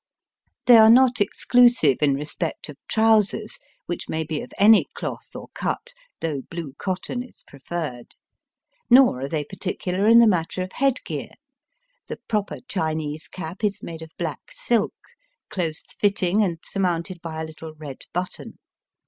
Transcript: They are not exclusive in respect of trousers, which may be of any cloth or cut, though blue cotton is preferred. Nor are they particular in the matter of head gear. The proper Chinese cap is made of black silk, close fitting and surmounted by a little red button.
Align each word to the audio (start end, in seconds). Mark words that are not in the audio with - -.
They 0.65 0.77
are 0.79 0.89
not 0.89 1.21
exclusive 1.21 1.97
in 2.01 2.15
respect 2.15 2.69
of 2.69 2.77
trousers, 2.87 3.59
which 3.85 4.09
may 4.09 4.23
be 4.23 4.41
of 4.41 4.51
any 4.57 4.87
cloth 4.95 5.35
or 5.35 5.49
cut, 5.53 5.93
though 6.21 6.41
blue 6.49 6.73
cotton 6.79 7.21
is 7.21 7.43
preferred. 7.45 8.15
Nor 8.89 9.21
are 9.21 9.29
they 9.29 9.43
particular 9.43 10.07
in 10.07 10.17
the 10.17 10.25
matter 10.25 10.63
of 10.63 10.71
head 10.71 11.03
gear. 11.05 11.33
The 12.07 12.17
proper 12.27 12.61
Chinese 12.67 13.27
cap 13.27 13.63
is 13.63 13.83
made 13.83 14.01
of 14.01 14.09
black 14.17 14.39
silk, 14.49 14.95
close 15.51 15.83
fitting 15.83 16.41
and 16.41 16.57
surmounted 16.65 17.21
by 17.21 17.39
a 17.39 17.45
little 17.45 17.75
red 17.75 18.05
button. 18.11 18.57